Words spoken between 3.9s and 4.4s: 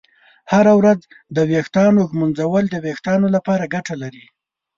لري.